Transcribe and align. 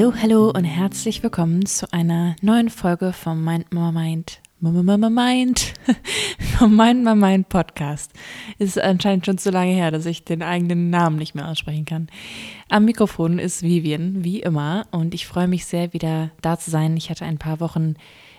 Hallo, 0.00 0.14
hallo 0.18 0.48
und 0.48 0.64
herzlich 0.64 1.22
willkommen 1.22 1.66
zu 1.66 1.92
einer 1.92 2.34
neuen 2.40 2.70
Folge 2.70 3.12
vom 3.12 3.44
Mind 3.44 3.70
Mama 3.70 4.00
Mind. 4.00 4.40
Mama 4.58 5.10
Mind. 5.10 5.74
vom 6.58 6.74
Mind 6.74 7.04
Mama 7.04 7.28
Mind 7.28 7.50
Podcast. 7.50 8.10
Ist 8.56 8.80
anscheinend 8.80 9.26
schon 9.26 9.36
zu 9.36 9.50
lange 9.50 9.72
her, 9.72 9.90
dass 9.90 10.06
ich 10.06 10.24
den 10.24 10.42
eigenen 10.42 10.88
Namen 10.88 11.16
nicht 11.16 11.34
mehr 11.34 11.46
aussprechen 11.46 11.84
kann. 11.84 12.06
Am 12.70 12.86
Mikrofon 12.86 13.38
ist 13.38 13.62
Vivian, 13.62 14.24
wie 14.24 14.40
immer, 14.40 14.86
und 14.90 15.12
ich 15.12 15.26
freue 15.26 15.48
mich 15.48 15.66
sehr, 15.66 15.92
wieder 15.92 16.30
da 16.40 16.58
zu 16.58 16.70
sein. 16.70 16.96
Ich 16.96 17.10
hatte 17.10 17.26
ein 17.26 17.36
paar 17.36 17.60
Wochen 17.60 17.96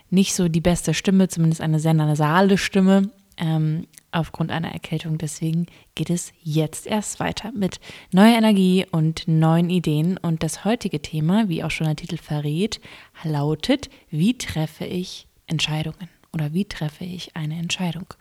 nicht 0.09 0.33
so 0.33 0.47
die 0.47 0.61
beste 0.61 0.95
Stimme, 0.95 1.27
zumindest 1.27 1.61
eine 1.61 1.79
sehr 1.79 1.93
nasale 1.93 2.57
Stimme 2.57 3.11
ähm, 3.37 3.85
aufgrund 4.11 4.51
einer 4.51 4.71
Erkältung. 4.71 5.17
Deswegen 5.17 5.67
geht 5.95 6.09
es 6.09 6.33
jetzt 6.41 6.87
erst 6.87 7.19
weiter 7.19 7.51
mit 7.51 7.79
neuer 8.11 8.37
Energie 8.37 8.85
und 8.91 9.27
neuen 9.27 9.69
Ideen. 9.69 10.17
Und 10.17 10.43
das 10.43 10.65
heutige 10.65 11.01
Thema, 11.01 11.49
wie 11.49 11.63
auch 11.63 11.71
schon 11.71 11.87
der 11.87 11.95
Titel 11.95 12.17
verrät, 12.17 12.79
lautet, 13.23 13.89
wie 14.09 14.37
treffe 14.37 14.85
ich 14.85 15.27
Entscheidungen 15.47 16.09
oder 16.33 16.53
wie 16.53 16.65
treffe 16.65 17.05
ich 17.05 17.35
eine 17.35 17.57
Entscheidung? 17.57 18.13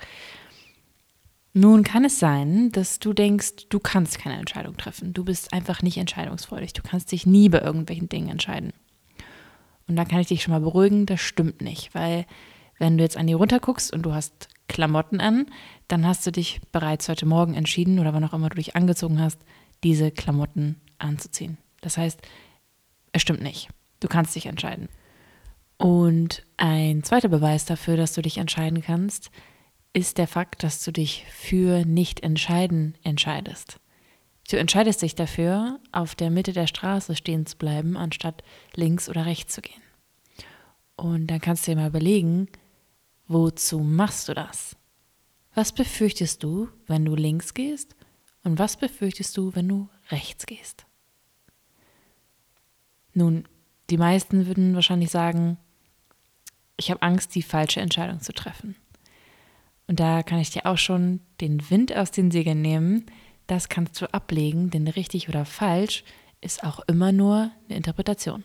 Nun 1.53 1.83
kann 1.83 2.05
es 2.05 2.20
sein, 2.20 2.70
dass 2.70 3.01
du 3.01 3.12
denkst, 3.12 3.69
du 3.70 3.81
kannst 3.81 4.19
keine 4.19 4.39
Entscheidung 4.39 4.77
treffen. 4.77 5.12
Du 5.12 5.25
bist 5.25 5.53
einfach 5.53 5.83
nicht 5.83 5.97
entscheidungsfreudig. 5.97 6.75
Du 6.75 6.83
kannst 6.83 7.11
dich 7.11 7.27
nie 7.27 7.48
bei 7.48 7.61
irgendwelchen 7.61 8.09
Dingen 8.09 8.29
entscheiden. 8.29 8.73
Und 9.89 9.97
da 9.97 10.05
kann 10.05 10.20
ich 10.20 10.29
dich 10.29 10.45
schon 10.45 10.53
mal 10.53 10.61
beruhigen, 10.61 11.07
das 11.07 11.20
stimmt 11.20 11.61
nicht, 11.61 11.93
weil 11.97 12.25
wenn 12.79 12.97
du 12.97 13.03
jetzt 13.03 13.17
an 13.17 13.27
die 13.27 13.33
runter 13.33 13.59
guckst 13.59 13.93
und 13.93 14.03
du 14.03 14.15
hast 14.15 14.48
Klamotten 14.70 15.20
an, 15.20 15.47
dann 15.88 16.06
hast 16.06 16.24
du 16.24 16.30
dich 16.30 16.60
bereits 16.70 17.09
heute 17.09 17.27
Morgen 17.27 17.55
entschieden 17.55 17.98
oder 17.98 18.15
wann 18.15 18.24
auch 18.24 18.33
immer 18.33 18.48
du 18.48 18.55
dich 18.55 18.77
angezogen 18.77 19.20
hast, 19.20 19.41
diese 19.83 20.12
Klamotten 20.12 20.81
anzuziehen. 20.98 21.58
Das 21.81 21.98
heißt, 21.98 22.20
es 23.12 23.20
stimmt 23.20 23.42
nicht. 23.42 23.69
Du 23.98 24.06
kannst 24.06 24.36
dich 24.36 24.47
entscheiden. 24.47 24.89
Und 25.77 26.45
ein 26.56 27.03
zweiter 27.03 27.28
Beweis 27.28 27.64
dafür, 27.64 27.97
dass 27.97 28.12
du 28.12 28.22
dich 28.22 28.39
entscheiden 28.39 28.80
kannst, 28.80 29.33
ist 29.92 30.19
der 30.19 30.28
Fakt, 30.28 30.62
dass 30.62 30.84
du 30.84 30.92
dich 30.92 31.25
für 31.28 31.84
nicht 31.84 32.23
entscheiden 32.23 32.97
entscheidest. 33.02 33.80
Du 34.48 34.56
entscheidest 34.56 35.02
dich 35.02 35.17
dafür, 35.17 35.80
auf 35.91 36.14
der 36.14 36.30
Mitte 36.30 36.52
der 36.52 36.69
Straße 36.69 37.17
stehen 37.17 37.45
zu 37.45 37.56
bleiben, 37.56 37.97
anstatt 37.97 38.45
links 38.77 39.08
oder 39.08 39.27
rechts 39.27 39.52
zu 39.52 39.62
gehen. 39.62 39.83
Und 40.95 41.27
dann 41.27 41.41
kannst 41.41 41.67
du 41.67 41.73
dir 41.73 41.78
mal 41.78 41.89
überlegen, 41.89 42.48
Wozu 43.33 43.78
machst 43.78 44.28
du 44.28 44.34
das? 44.34 44.75
Was 45.55 45.70
befürchtest 45.70 46.42
du, 46.42 46.69
wenn 46.89 47.05
du 47.05 47.14
links 47.14 47.55
gehst? 47.55 47.95
Und 48.42 48.59
was 48.59 48.77
befürchtest 48.77 49.36
du, 49.36 49.55
wenn 49.55 49.69
du 49.69 49.89
rechts 50.11 50.47
gehst? 50.47 50.84
Nun, 53.14 53.47
die 53.89 53.98
meisten 53.98 54.48
würden 54.48 54.75
wahrscheinlich 54.75 55.11
sagen, 55.11 55.58
ich 56.77 56.91
habe 56.91 57.03
Angst, 57.03 57.36
die 57.36 57.42
falsche 57.42 57.81
Entscheidung 57.81 58.20
zu 58.20 58.33
treffen. 58.33 58.75
Und 59.86 60.01
da 60.01 60.25
kann 60.25 60.41
ich 60.41 60.51
dir 60.51 60.67
auch 60.67 60.78
schon 60.78 61.20
den 61.41 61.70
Wind 61.70 61.95
aus 61.97 62.11
den 62.11 62.33
Segeln 62.33 62.61
nehmen. 62.61 63.06
Das 63.47 63.69
kannst 63.69 64.03
du 64.03 64.12
ablegen, 64.12 64.70
denn 64.70 64.89
richtig 64.89 65.28
oder 65.28 65.45
falsch 65.45 66.03
ist 66.41 66.64
auch 66.64 66.81
immer 66.89 67.12
nur 67.12 67.53
eine 67.69 67.77
Interpretation 67.77 68.42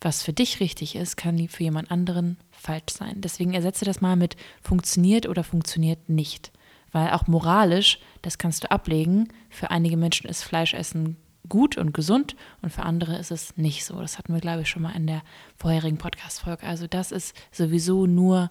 was 0.00 0.22
für 0.22 0.32
dich 0.32 0.60
richtig 0.60 0.94
ist, 0.94 1.16
kann 1.16 1.48
für 1.48 1.64
jemand 1.64 1.90
anderen 1.90 2.38
falsch 2.50 2.92
sein. 2.92 3.20
Deswegen 3.20 3.54
ersetze 3.54 3.84
das 3.84 4.00
mal 4.00 4.16
mit 4.16 4.36
funktioniert 4.62 5.26
oder 5.26 5.42
funktioniert 5.42 6.08
nicht. 6.08 6.52
Weil 6.92 7.10
auch 7.10 7.26
moralisch, 7.26 7.98
das 8.22 8.38
kannst 8.38 8.64
du 8.64 8.70
ablegen. 8.70 9.28
Für 9.50 9.70
einige 9.70 9.96
Menschen 9.96 10.28
ist 10.28 10.42
Fleischessen 10.42 11.16
gut 11.48 11.76
und 11.76 11.92
gesund 11.92 12.36
und 12.62 12.70
für 12.70 12.82
andere 12.82 13.16
ist 13.16 13.30
es 13.30 13.56
nicht 13.56 13.84
so. 13.84 14.00
Das 14.00 14.18
hatten 14.18 14.32
wir, 14.34 14.40
glaube 14.40 14.62
ich, 14.62 14.68
schon 14.68 14.82
mal 14.82 14.94
in 14.94 15.06
der 15.06 15.22
vorherigen 15.56 15.98
Podcast-Folge. 15.98 16.64
Also 16.64 16.86
das 16.86 17.10
ist 17.10 17.34
sowieso 17.52 18.06
nur 18.06 18.50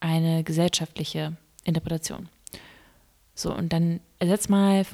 eine 0.00 0.44
gesellschaftliche 0.44 1.36
Interpretation. 1.64 2.28
So, 3.34 3.54
und 3.54 3.72
dann 3.72 4.00
ersetz 4.18 4.48
mal 4.48 4.84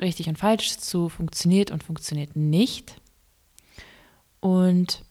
richtig 0.00 0.28
und 0.28 0.38
falsch 0.38 0.78
zu 0.78 1.08
funktioniert 1.08 1.70
und 1.70 1.82
funktioniert 1.82 2.36
nicht. 2.36 3.00
Und 4.40 5.04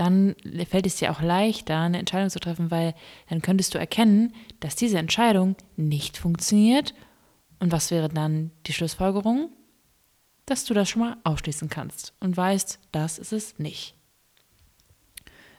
dann 0.00 0.34
fällt 0.66 0.86
es 0.86 0.96
dir 0.96 1.12
auch 1.12 1.20
leichter, 1.20 1.78
eine 1.78 1.98
Entscheidung 1.98 2.30
zu 2.30 2.40
treffen, 2.40 2.70
weil 2.70 2.94
dann 3.28 3.42
könntest 3.42 3.74
du 3.74 3.78
erkennen, 3.78 4.32
dass 4.58 4.74
diese 4.74 4.96
Entscheidung 4.96 5.56
nicht 5.76 6.16
funktioniert. 6.16 6.94
Und 7.58 7.70
was 7.70 7.90
wäre 7.90 8.08
dann 8.08 8.50
die 8.66 8.72
Schlussfolgerung? 8.72 9.50
Dass 10.46 10.64
du 10.64 10.72
das 10.72 10.88
schon 10.88 11.02
mal 11.02 11.18
ausschließen 11.24 11.68
kannst 11.68 12.14
und 12.18 12.34
weißt, 12.34 12.78
das 12.92 13.18
ist 13.18 13.32
es 13.34 13.58
nicht. 13.58 13.94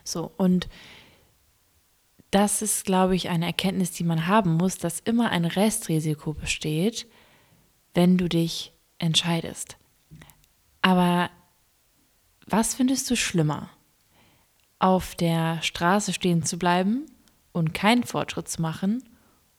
So, 0.03 0.31
und 0.37 0.67
das 2.31 2.63
ist, 2.63 2.83
glaube 2.83 3.15
ich, 3.15 3.29
eine 3.29 3.45
Erkenntnis, 3.45 3.91
die 3.91 4.03
man 4.03 4.25
haben 4.25 4.53
muss, 4.53 4.79
dass 4.79 5.01
immer 5.01 5.29
ein 5.29 5.45
Restrisiko 5.45 6.33
besteht, 6.33 7.05
wenn 7.93 8.17
du 8.17 8.27
dich 8.27 8.73
entscheidest. 8.97 9.77
Aber 10.81 11.29
was 12.47 12.73
findest 12.73 13.07
du 13.11 13.15
schlimmer? 13.15 13.69
Auf 14.81 15.13
der 15.13 15.61
Straße 15.61 16.11
stehen 16.11 16.41
zu 16.41 16.57
bleiben 16.57 17.05
und 17.51 17.71
keinen 17.71 18.03
Fortschritt 18.03 18.49
zu 18.49 18.63
machen 18.63 19.03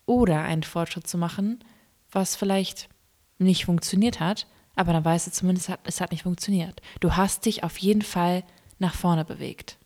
oder 0.04 0.42
einen 0.42 0.64
Fortschritt 0.64 1.06
zu 1.06 1.16
machen, 1.16 1.62
was 2.10 2.34
vielleicht 2.34 2.88
nicht 3.38 3.66
funktioniert 3.66 4.18
hat, 4.18 4.48
aber 4.74 4.92
dann 4.92 5.04
weißt 5.04 5.28
du 5.28 5.30
zumindest, 5.30 5.70
es 5.84 6.00
hat 6.00 6.10
nicht 6.10 6.24
funktioniert. 6.24 6.82
Du 6.98 7.14
hast 7.14 7.46
dich 7.46 7.62
auf 7.62 7.78
jeden 7.78 8.02
Fall 8.02 8.42
nach 8.80 8.96
vorne 8.96 9.24
bewegt. 9.24 9.78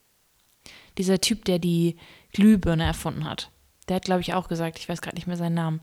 Dieser 0.97 1.21
Typ, 1.21 1.45
der 1.45 1.59
die 1.59 1.97
Glühbirne 2.33 2.85
erfunden 2.85 3.29
hat, 3.29 3.51
der 3.89 3.97
hat, 3.97 4.07
glaube 4.07 4.23
ich, 4.23 4.33
auch 4.33 4.49
gesagt, 4.49 4.79
ich 4.79 4.89
weiß 4.89 5.03
gerade 5.03 5.17
nicht 5.17 5.27
mehr 5.27 5.37
seinen 5.37 5.55
Namen, 5.55 5.81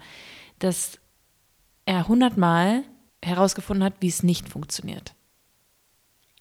dass 0.58 0.98
er 1.86 2.08
hundertmal 2.08 2.82
herausgefunden 3.24 3.84
hat, 3.84 3.94
wie 4.00 4.08
es 4.08 4.24
nicht 4.24 4.50
funktioniert. 4.50 5.14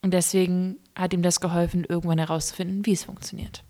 Und 0.02 0.12
deswegen 0.12 0.78
hat 0.96 1.14
ihm 1.14 1.22
das 1.22 1.40
geholfen, 1.40 1.84
irgendwann 1.88 2.18
herauszufinden, 2.18 2.84
wie 2.84 2.92
es 2.92 3.04
funktioniert. 3.04 3.64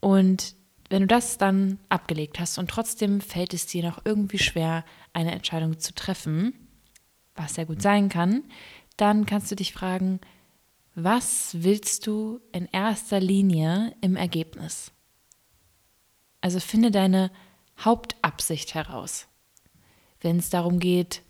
Und 0.00 0.56
wenn 0.90 1.02
du 1.02 1.06
das 1.06 1.38
dann 1.38 1.78
abgelegt 1.88 2.38
hast 2.38 2.58
und 2.58 2.68
trotzdem 2.68 3.20
fällt 3.20 3.54
es 3.54 3.66
dir 3.66 3.82
noch 3.82 4.04
irgendwie 4.04 4.38
schwer, 4.38 4.84
eine 5.12 5.32
Entscheidung 5.32 5.78
zu 5.78 5.94
treffen, 5.94 6.68
was 7.34 7.54
sehr 7.54 7.66
gut 7.66 7.80
sein 7.80 8.08
kann, 8.08 8.42
dann 8.96 9.24
kannst 9.24 9.50
du 9.50 9.56
dich 9.56 9.72
fragen, 9.72 10.20
was 10.94 11.62
willst 11.62 12.06
du 12.06 12.40
in 12.52 12.66
erster 12.66 13.20
Linie 13.20 13.94
im 14.02 14.16
Ergebnis? 14.16 14.92
Also 16.42 16.60
finde 16.60 16.90
deine 16.90 17.30
Hauptabsicht 17.78 18.74
heraus. 18.74 19.28
Wenn 20.20 20.38
es 20.38 20.50
darum 20.50 20.78
geht, 20.78 21.22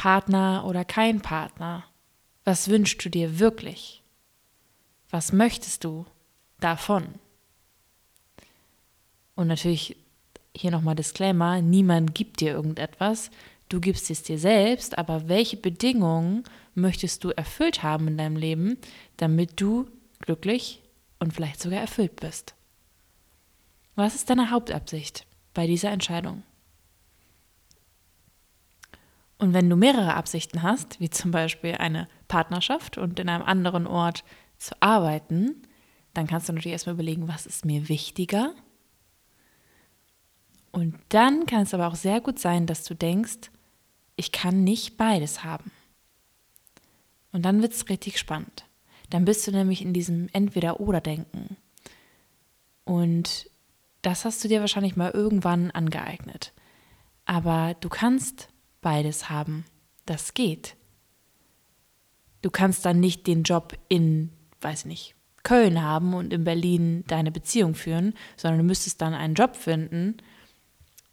Partner 0.00 0.64
oder 0.64 0.82
kein 0.82 1.20
Partner? 1.20 1.84
Was 2.44 2.70
wünschst 2.70 3.04
du 3.04 3.10
dir 3.10 3.38
wirklich? 3.38 4.02
Was 5.10 5.30
möchtest 5.30 5.84
du 5.84 6.06
davon? 6.58 7.16
Und 9.34 9.48
natürlich 9.48 9.98
hier 10.56 10.70
nochmal 10.70 10.94
Disclaimer, 10.94 11.60
niemand 11.60 12.14
gibt 12.14 12.40
dir 12.40 12.52
irgendetwas, 12.52 13.30
du 13.68 13.78
gibst 13.78 14.10
es 14.10 14.22
dir 14.22 14.38
selbst, 14.38 14.96
aber 14.96 15.28
welche 15.28 15.58
Bedingungen 15.58 16.44
möchtest 16.74 17.22
du 17.22 17.28
erfüllt 17.36 17.82
haben 17.82 18.08
in 18.08 18.16
deinem 18.16 18.36
Leben, 18.36 18.78
damit 19.18 19.60
du 19.60 19.86
glücklich 20.20 20.80
und 21.18 21.34
vielleicht 21.34 21.60
sogar 21.60 21.80
erfüllt 21.80 22.16
bist? 22.16 22.54
Was 23.96 24.14
ist 24.14 24.30
deine 24.30 24.50
Hauptabsicht 24.50 25.26
bei 25.52 25.66
dieser 25.66 25.90
Entscheidung? 25.90 26.42
Und 29.40 29.54
wenn 29.54 29.70
du 29.70 29.74
mehrere 29.74 30.14
Absichten 30.14 30.62
hast, 30.62 31.00
wie 31.00 31.08
zum 31.08 31.30
Beispiel 31.30 31.72
eine 31.72 32.08
Partnerschaft 32.28 32.98
und 32.98 33.18
in 33.18 33.30
einem 33.30 33.42
anderen 33.42 33.86
Ort 33.86 34.22
zu 34.58 34.74
arbeiten, 34.80 35.62
dann 36.12 36.26
kannst 36.26 36.48
du 36.48 36.52
natürlich 36.52 36.72
erstmal 36.72 36.94
überlegen, 36.94 37.26
was 37.26 37.46
ist 37.46 37.64
mir 37.64 37.88
wichtiger. 37.88 38.52
Und 40.72 40.94
dann 41.08 41.46
kann 41.46 41.62
es 41.62 41.72
aber 41.72 41.88
auch 41.88 41.94
sehr 41.94 42.20
gut 42.20 42.38
sein, 42.38 42.66
dass 42.66 42.84
du 42.84 42.94
denkst, 42.94 43.50
ich 44.14 44.30
kann 44.30 44.62
nicht 44.62 44.98
beides 44.98 45.42
haben. 45.42 45.70
Und 47.32 47.46
dann 47.46 47.62
wird 47.62 47.72
es 47.72 47.88
richtig 47.88 48.18
spannend. 48.18 48.66
Dann 49.08 49.24
bist 49.24 49.46
du 49.46 49.52
nämlich 49.52 49.80
in 49.80 49.94
diesem 49.94 50.28
Entweder-Oder-Denken. 50.34 51.56
Und 52.84 53.48
das 54.02 54.26
hast 54.26 54.44
du 54.44 54.48
dir 54.48 54.60
wahrscheinlich 54.60 54.96
mal 54.96 55.12
irgendwann 55.12 55.70
angeeignet. 55.70 56.52
Aber 57.24 57.74
du 57.80 57.88
kannst 57.88 58.50
beides 58.80 59.30
haben. 59.30 59.64
Das 60.06 60.34
geht. 60.34 60.76
Du 62.42 62.50
kannst 62.50 62.84
dann 62.84 63.00
nicht 63.00 63.26
den 63.26 63.42
Job 63.42 63.78
in, 63.88 64.30
weiß 64.60 64.86
nicht, 64.86 65.14
Köln 65.42 65.82
haben 65.82 66.14
und 66.14 66.32
in 66.32 66.44
Berlin 66.44 67.04
deine 67.06 67.30
Beziehung 67.30 67.74
führen, 67.74 68.14
sondern 68.36 68.58
du 68.58 68.64
müsstest 68.64 69.00
dann 69.00 69.14
einen 69.14 69.34
Job 69.34 69.56
finden, 69.56 70.18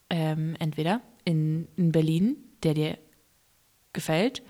ähm, 0.09 0.55
entweder 0.59 1.01
in, 1.25 1.67
in 1.75 1.91
Berlin, 1.91 2.37
der 2.63 2.73
dir 2.73 2.97
gefällt, 3.93 4.43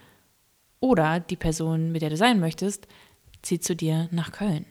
Oder 0.80 1.20
die 1.20 1.36
Person, 1.36 1.92
mit 1.92 2.02
der 2.02 2.12
du 2.12 2.18
sein 2.18 2.40
möchtest, 2.40 2.88
zieht 3.42 3.64
zu 3.64 3.76
dir 3.76 4.10
nach 4.12 4.32
Köln. 4.32 4.66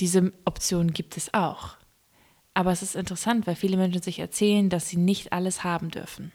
Diese 0.00 0.32
Option 0.44 0.92
gibt 0.92 1.16
es 1.16 1.32
auch. 1.34 1.76
Aber 2.54 2.72
es 2.72 2.82
ist 2.82 2.96
interessant, 2.96 3.46
weil 3.46 3.54
viele 3.54 3.76
Menschen 3.76 4.02
sich 4.02 4.18
erzählen, 4.18 4.68
dass 4.68 4.88
sie 4.88 4.96
nicht 4.96 5.32
alles 5.32 5.62
haben 5.62 5.90
dürfen. 5.90 6.32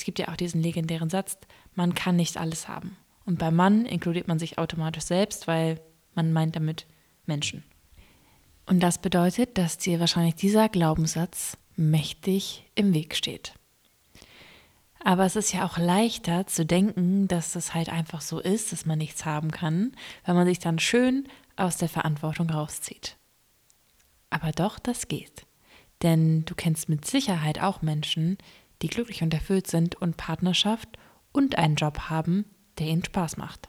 Es 0.00 0.04
gibt 0.04 0.18
ja 0.18 0.28
auch 0.28 0.36
diesen 0.36 0.62
legendären 0.62 1.10
Satz, 1.10 1.36
man 1.74 1.94
kann 1.94 2.16
nicht 2.16 2.38
alles 2.38 2.68
haben. 2.68 2.96
Und 3.26 3.38
beim 3.38 3.54
Mann 3.54 3.84
inkludiert 3.84 4.28
man 4.28 4.38
sich 4.38 4.56
automatisch 4.56 5.04
selbst, 5.04 5.46
weil 5.46 5.78
man 6.14 6.32
meint 6.32 6.56
damit 6.56 6.86
Menschen. 7.26 7.64
Und 8.64 8.80
das 8.80 8.96
bedeutet, 8.96 9.58
dass 9.58 9.76
dir 9.76 10.00
wahrscheinlich 10.00 10.36
dieser 10.36 10.70
Glaubenssatz 10.70 11.58
mächtig 11.76 12.64
im 12.74 12.94
Weg 12.94 13.14
steht. 13.14 13.52
Aber 15.04 15.26
es 15.26 15.36
ist 15.36 15.52
ja 15.52 15.66
auch 15.66 15.76
leichter 15.76 16.46
zu 16.46 16.64
denken, 16.64 17.28
dass 17.28 17.52
das 17.52 17.74
halt 17.74 17.90
einfach 17.90 18.22
so 18.22 18.40
ist, 18.40 18.72
dass 18.72 18.86
man 18.86 18.96
nichts 18.96 19.26
haben 19.26 19.50
kann, 19.50 19.92
wenn 20.24 20.34
man 20.34 20.46
sich 20.46 20.60
dann 20.60 20.78
schön 20.78 21.28
aus 21.56 21.76
der 21.76 21.90
Verantwortung 21.90 22.48
rauszieht. 22.48 23.18
Aber 24.30 24.50
doch, 24.52 24.78
das 24.78 25.08
geht. 25.08 25.44
Denn 26.00 26.46
du 26.46 26.54
kennst 26.54 26.88
mit 26.88 27.04
Sicherheit 27.04 27.60
auch 27.60 27.82
Menschen, 27.82 28.38
die 28.82 28.88
glücklich 28.88 29.22
und 29.22 29.34
erfüllt 29.34 29.66
sind 29.66 29.94
und 29.96 30.16
Partnerschaft 30.16 30.88
und 31.32 31.56
einen 31.56 31.76
Job 31.76 31.98
haben, 32.10 32.44
der 32.78 32.86
ihnen 32.86 33.04
Spaß 33.04 33.36
macht. 33.36 33.68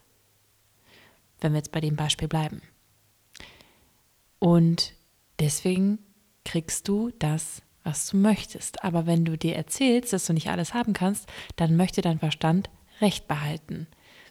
Wenn 1.39 1.53
wir 1.53 1.57
jetzt 1.57 1.71
bei 1.71 1.81
dem 1.81 1.95
Beispiel 1.95 2.27
bleiben. 2.27 2.61
Und 4.39 4.93
deswegen 5.39 5.99
kriegst 6.45 6.87
du 6.87 7.11
das, 7.19 7.61
was 7.83 8.07
du 8.07 8.17
möchtest. 8.17 8.83
Aber 8.83 9.05
wenn 9.05 9.25
du 9.25 9.37
dir 9.37 9.55
erzählst, 9.55 10.13
dass 10.13 10.25
du 10.25 10.33
nicht 10.33 10.49
alles 10.49 10.73
haben 10.73 10.93
kannst, 10.93 11.27
dann 11.55 11.75
möchte 11.75 12.01
dein 12.01 12.19
Verstand 12.19 12.69
Recht 12.99 13.27
behalten. 13.27 13.87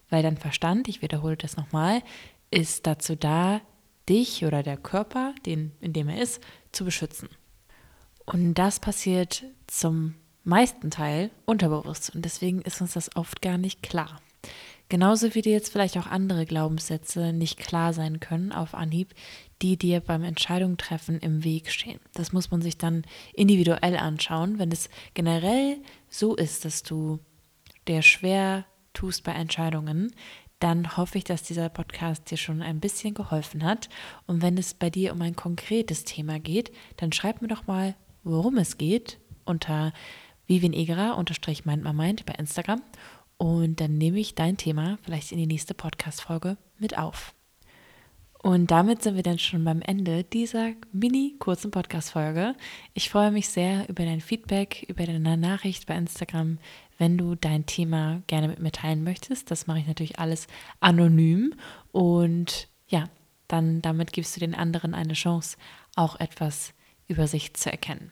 Weil 0.08 0.22
dein 0.22 0.36
Verstand, 0.36 0.88
ich 0.88 1.02
wiederhole 1.02 1.36
das 1.36 1.56
nochmal, 1.56 2.02
ist 2.50 2.86
dazu 2.86 3.16
da, 3.16 3.60
dich 4.08 4.44
oder 4.44 4.62
der 4.62 4.76
Körper, 4.76 5.34
den, 5.46 5.72
in 5.80 5.92
dem 5.92 6.08
er 6.08 6.20
ist, 6.20 6.40
zu 6.72 6.84
beschützen. 6.84 7.28
Und 8.24 8.54
das 8.54 8.80
passiert 8.80 9.44
zum 9.66 10.14
meisten 10.50 10.90
Teil 10.90 11.30
unterbewusst 11.46 12.14
und 12.14 12.24
deswegen 12.26 12.60
ist 12.60 12.80
uns 12.82 12.92
das 12.92 13.16
oft 13.16 13.40
gar 13.40 13.56
nicht 13.56 13.82
klar. 13.82 14.20
Genauso 14.90 15.34
wie 15.34 15.42
dir 15.42 15.52
jetzt 15.52 15.70
vielleicht 15.70 15.96
auch 15.96 16.08
andere 16.08 16.44
Glaubenssätze 16.44 17.32
nicht 17.32 17.58
klar 17.58 17.92
sein 17.92 18.18
können 18.18 18.50
auf 18.50 18.74
Anhieb, 18.74 19.14
die 19.62 19.76
dir 19.76 20.00
beim 20.00 20.24
Entscheidung 20.24 20.76
treffen 20.76 21.20
im 21.20 21.44
Weg 21.44 21.70
stehen. 21.70 22.00
Das 22.14 22.32
muss 22.32 22.50
man 22.50 22.60
sich 22.60 22.76
dann 22.76 23.04
individuell 23.32 23.96
anschauen. 23.96 24.58
Wenn 24.58 24.72
es 24.72 24.90
generell 25.14 25.78
so 26.08 26.34
ist, 26.34 26.64
dass 26.64 26.82
du 26.82 27.20
dir 27.86 28.02
schwer 28.02 28.66
tust 28.92 29.22
bei 29.22 29.32
Entscheidungen, 29.32 30.12
dann 30.58 30.96
hoffe 30.96 31.18
ich, 31.18 31.24
dass 31.24 31.44
dieser 31.44 31.68
Podcast 31.68 32.28
dir 32.28 32.36
schon 32.36 32.60
ein 32.60 32.80
bisschen 32.80 33.14
geholfen 33.14 33.64
hat. 33.64 33.88
Und 34.26 34.42
wenn 34.42 34.58
es 34.58 34.74
bei 34.74 34.90
dir 34.90 35.12
um 35.12 35.22
ein 35.22 35.36
konkretes 35.36 36.02
Thema 36.02 36.40
geht, 36.40 36.72
dann 36.96 37.12
schreib 37.12 37.40
mir 37.42 37.48
doch 37.48 37.68
mal, 37.68 37.94
worum 38.24 38.58
es 38.58 38.76
geht, 38.76 39.20
unter 39.44 39.92
Vivian 40.50 40.72
Egerer 40.72 41.16
unterstrich 41.16 41.64
meint 41.64 41.84
man 41.84 41.94
meint 41.94 42.26
bei 42.26 42.34
Instagram. 42.34 42.82
Und 43.36 43.80
dann 43.80 43.96
nehme 43.96 44.18
ich 44.18 44.34
dein 44.34 44.56
Thema 44.56 44.98
vielleicht 45.02 45.30
in 45.30 45.38
die 45.38 45.46
nächste 45.46 45.74
Podcast-Folge 45.74 46.56
mit 46.76 46.98
auf. 46.98 47.34
Und 48.42 48.72
damit 48.72 49.02
sind 49.02 49.14
wir 49.14 49.22
dann 49.22 49.38
schon 49.38 49.64
beim 49.64 49.80
Ende 49.80 50.24
dieser 50.24 50.72
mini 50.92 51.36
kurzen 51.38 51.70
Podcast-Folge. 51.70 52.56
Ich 52.94 53.10
freue 53.10 53.30
mich 53.30 53.48
sehr 53.48 53.88
über 53.88 54.04
dein 54.04 54.20
Feedback, 54.20 54.84
über 54.88 55.06
deine 55.06 55.36
Nachricht 55.36 55.86
bei 55.86 55.94
Instagram, 55.94 56.58
wenn 56.98 57.16
du 57.16 57.36
dein 57.36 57.66
Thema 57.66 58.22
gerne 58.26 58.48
mit 58.48 58.58
mir 58.58 58.72
teilen 58.72 59.04
möchtest. 59.04 59.52
Das 59.52 59.68
mache 59.68 59.78
ich 59.78 59.86
natürlich 59.86 60.18
alles 60.18 60.48
anonym. 60.80 61.54
Und 61.92 62.66
ja, 62.88 63.04
dann 63.46 63.82
damit 63.82 64.12
gibst 64.12 64.34
du 64.34 64.40
den 64.40 64.56
anderen 64.56 64.94
eine 64.94 65.14
Chance, 65.14 65.56
auch 65.94 66.18
etwas 66.18 66.74
über 67.06 67.28
sich 67.28 67.54
zu 67.54 67.70
erkennen. 67.70 68.10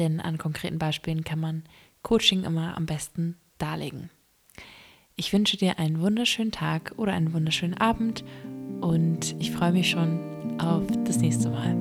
Denn 0.00 0.18
an 0.18 0.38
konkreten 0.38 0.78
Beispielen 0.78 1.24
kann 1.24 1.38
man 1.38 1.62
Coaching 2.02 2.44
immer 2.44 2.74
am 2.74 2.86
besten 2.86 3.36
darlegen. 3.58 4.08
Ich 5.14 5.34
wünsche 5.34 5.58
dir 5.58 5.78
einen 5.78 6.00
wunderschönen 6.00 6.52
Tag 6.52 6.94
oder 6.96 7.12
einen 7.12 7.34
wunderschönen 7.34 7.76
Abend 7.76 8.24
und 8.80 9.36
ich 9.38 9.50
freue 9.50 9.72
mich 9.72 9.90
schon 9.90 10.58
auf 10.58 10.86
das 11.04 11.18
nächste 11.18 11.50
Mal. 11.50 11.76